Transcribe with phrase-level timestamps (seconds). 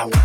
[0.00, 0.16] Ladies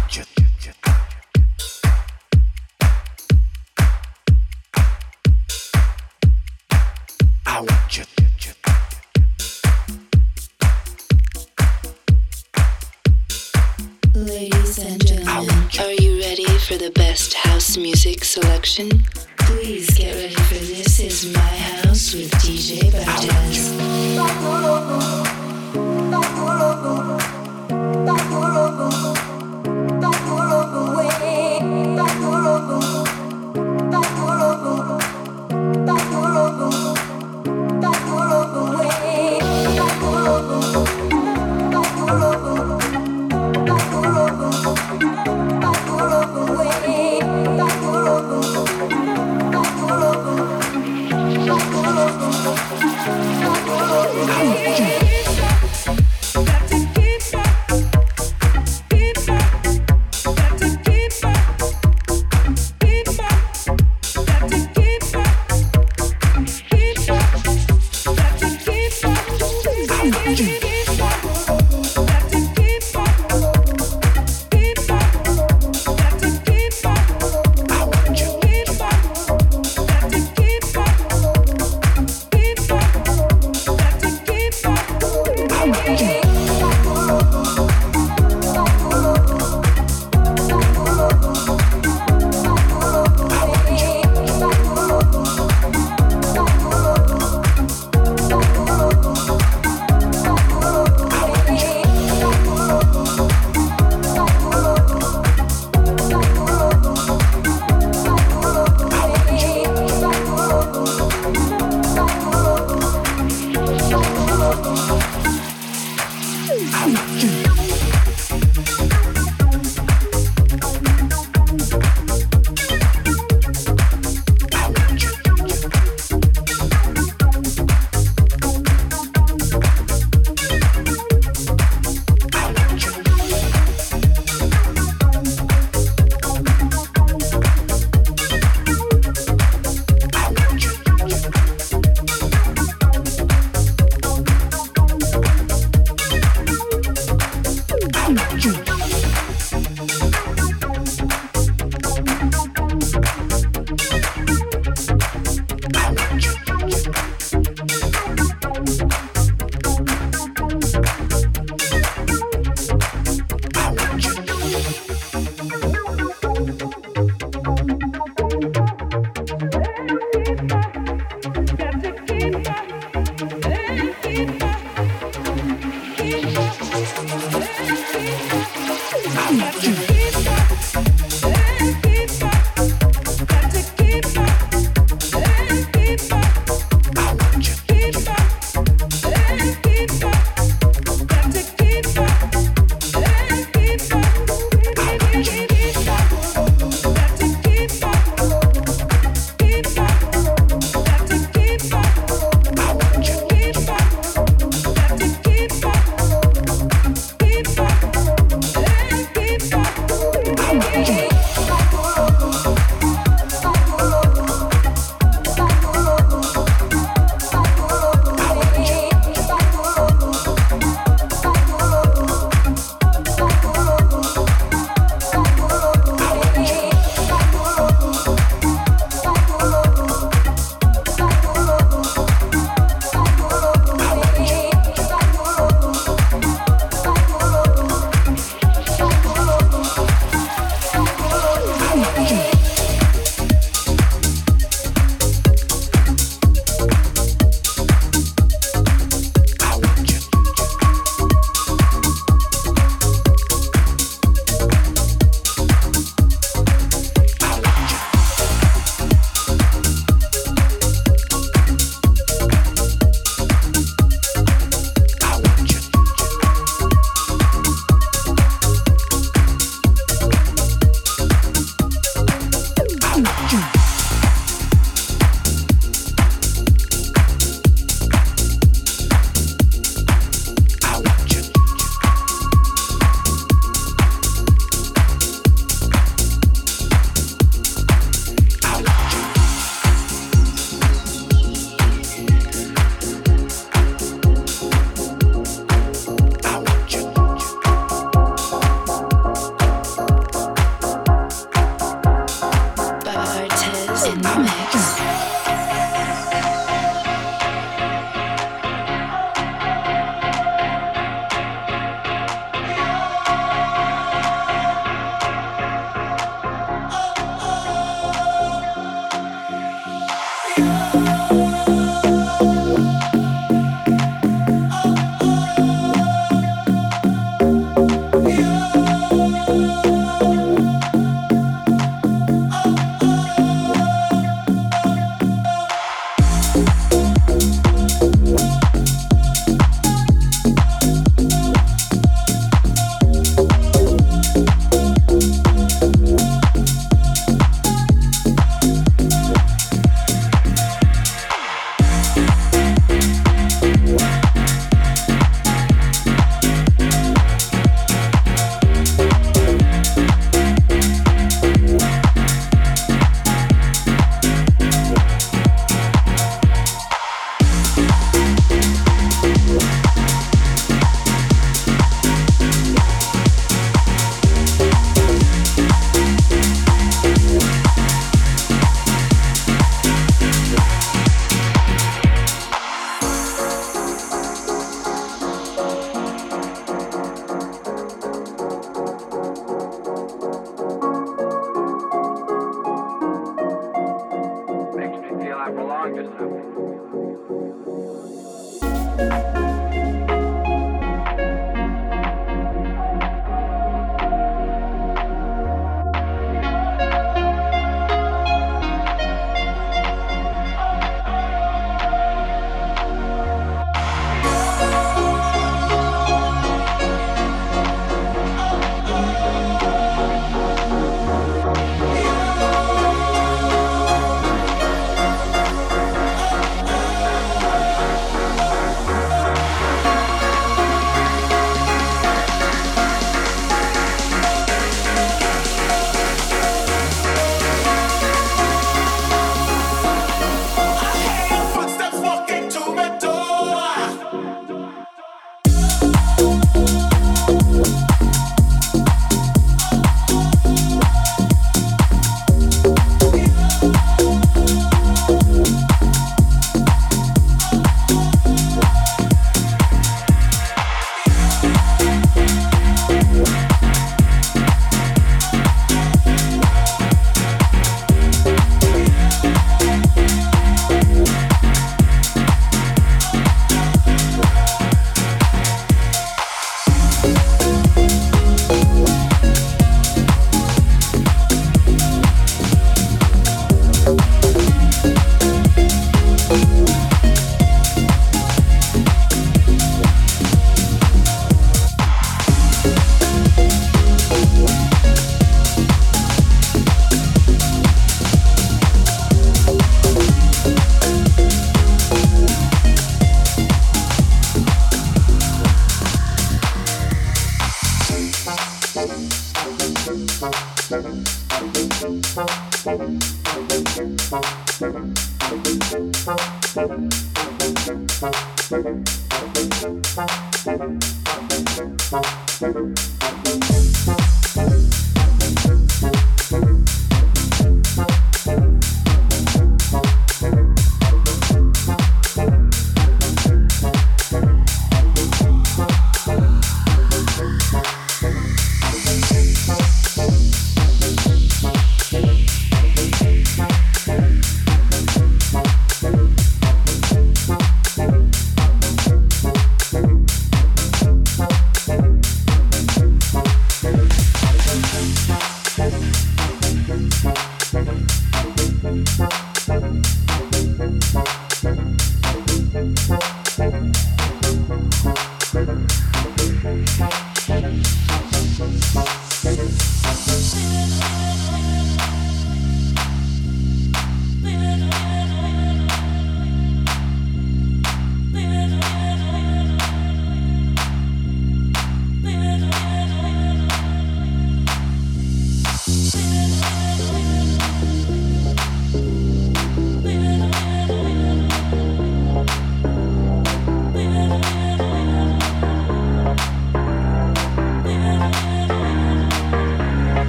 [14.79, 19.03] and gentlemen, are you ready for the best house music selection?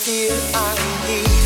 [0.00, 0.74] feel I
[1.06, 1.39] need.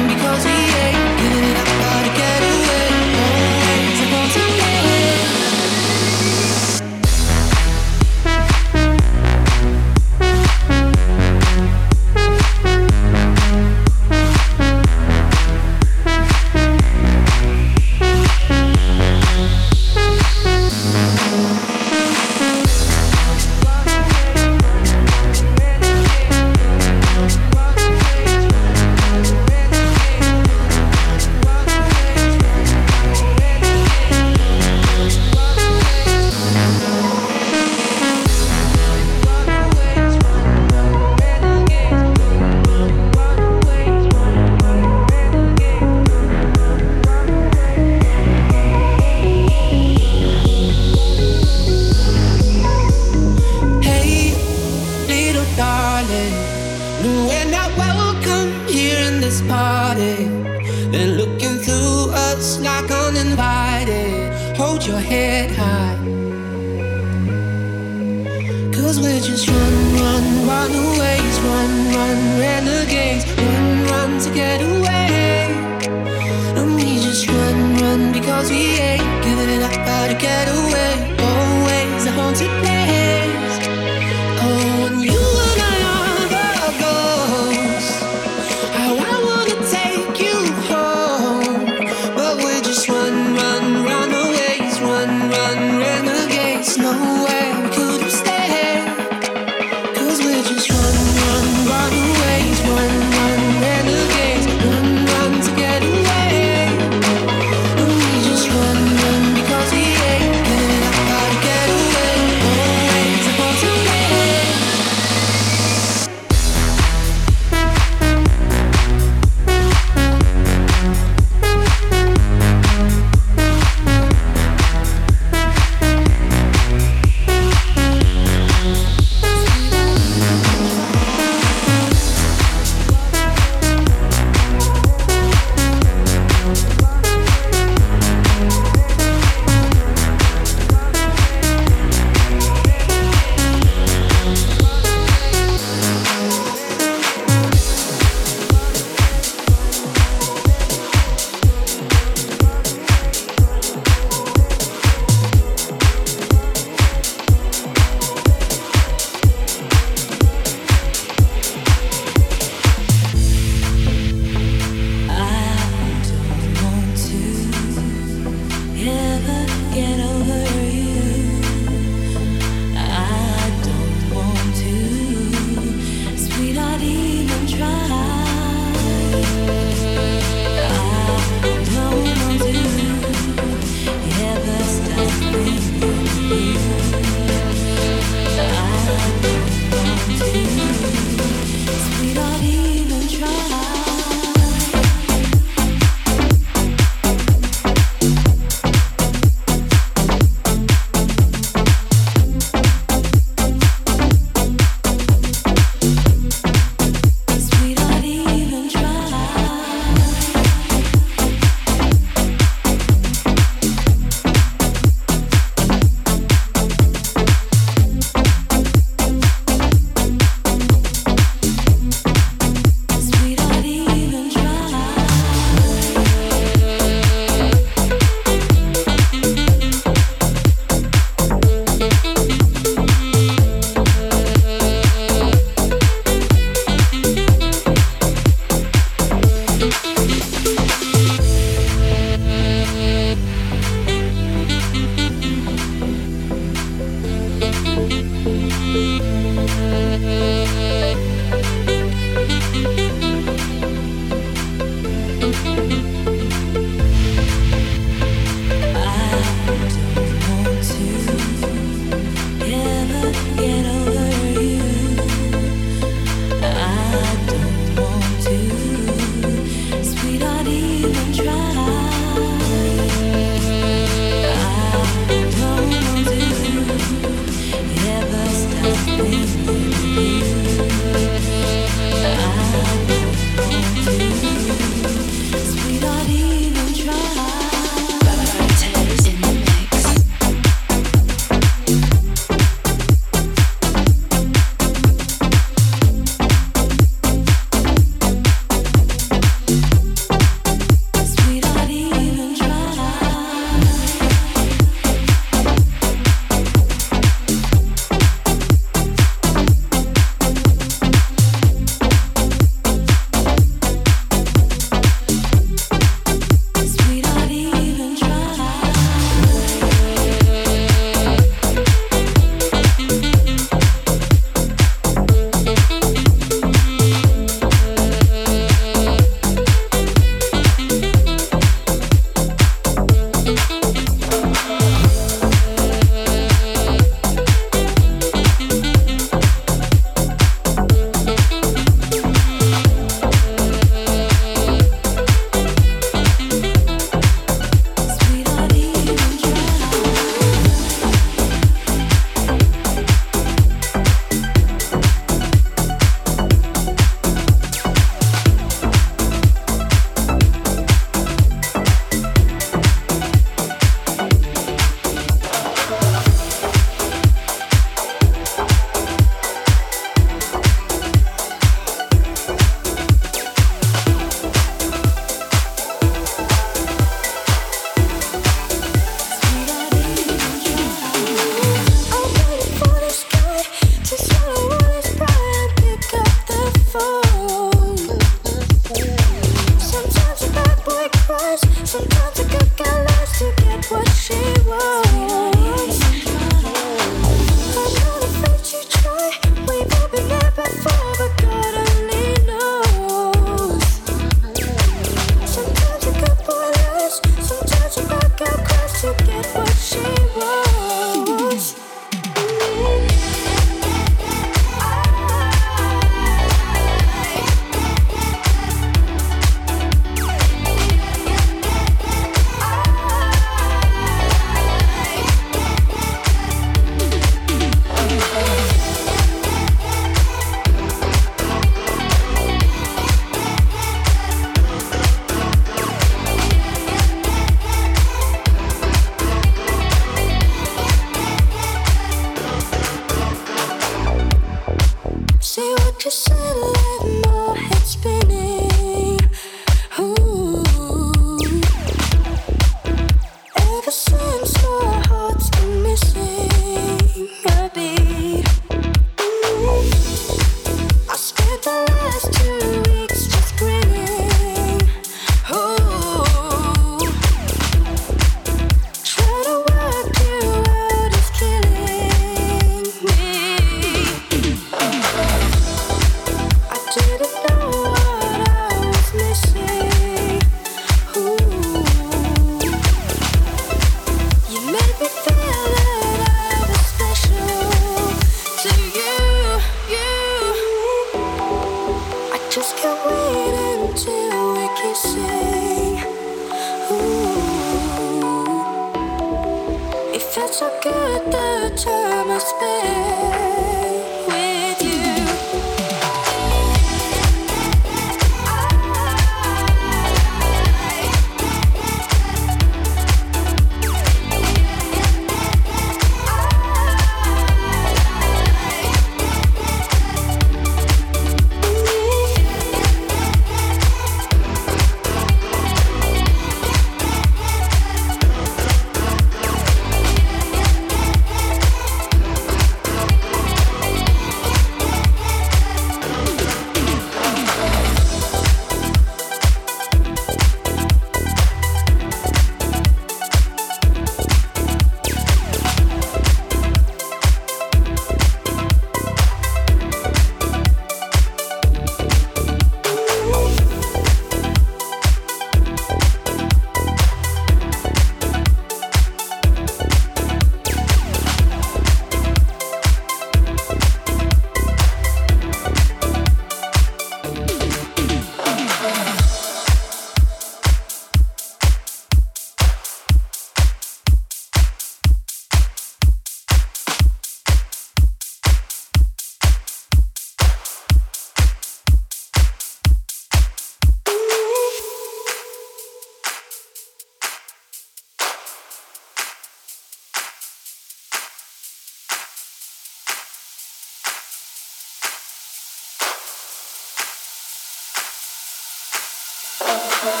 [599.63, 600.00] Oh.